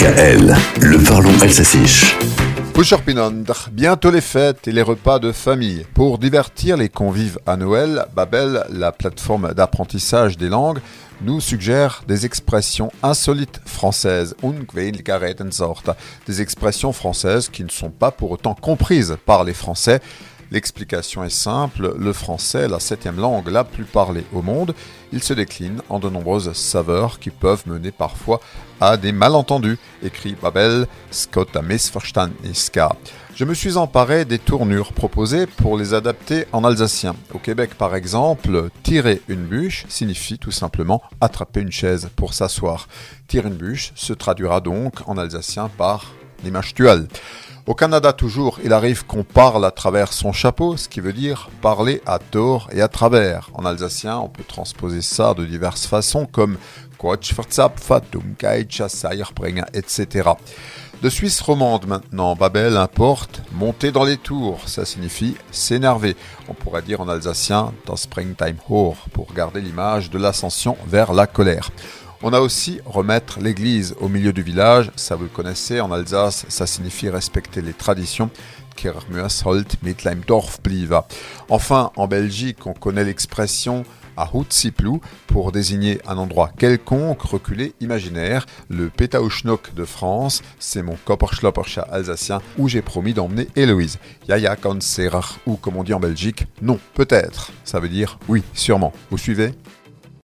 [0.00, 1.84] DKL, le parlons alsacien.
[3.70, 5.84] Bientôt les fêtes et les repas de famille.
[5.92, 10.78] Pour divertir les convives à Noël, Babel, la plateforme d'apprentissage des langues,
[11.20, 14.34] nous suggère des expressions insolites françaises,
[16.26, 20.00] des expressions françaises qui ne sont pas pour autant comprises par les Français.
[20.52, 24.74] L'explication est simple, le français la septième langue la plus parlée au monde.
[25.12, 28.40] Il se décline en de nombreuses saveurs qui peuvent mener parfois
[28.80, 31.62] à des malentendus, écrit Babel Scott à.
[33.36, 37.14] Je me suis emparé des tournures proposées pour les adapter en alsacien.
[37.32, 42.88] Au Québec, par exemple, tirer une bûche signifie tout simplement attraper une chaise pour s'asseoir.
[43.28, 46.12] Tirer une bûche se traduira donc en alsacien par
[46.44, 47.06] l'image tuelle.
[47.66, 51.50] Au Canada toujours, il arrive qu'on parle à travers son chapeau, ce qui veut dire
[51.60, 53.50] parler à tort et à travers.
[53.54, 56.56] En alsacien, on peut transposer ça de diverses façons comme
[59.74, 60.30] etc.
[61.02, 66.14] De Suisse romande maintenant, Babel importe monter dans les tours, ça signifie s'énerver.
[66.48, 71.26] On pourrait dire en alsacien das Springtime Hoch pour garder l'image de l'ascension vers la
[71.26, 71.70] colère.
[72.22, 76.44] On a aussi remettre l'église au milieu du village, ça vous le connaissez, en Alsace
[76.48, 78.30] ça signifie respecter les traditions.
[81.48, 83.84] Enfin, en Belgique, on connaît l'expression
[84.18, 88.44] à Hutsiplou pour désigner un endroit quelconque, reculé, imaginaire.
[88.68, 93.98] Le Pétaouchnok de France, c'est mon Kopperschlopperscha alsacien où j'ai promis d'emmener Héloïse.
[94.28, 97.50] Yaya Kanserar, ou comme on dit en Belgique, non, peut-être.
[97.64, 98.92] Ça veut dire oui, sûrement.
[99.10, 99.54] Vous suivez?